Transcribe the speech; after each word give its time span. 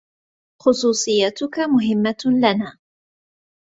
خصوصيتك 0.61 1.59
مهمة 1.59 2.15
لنا. 2.41 2.77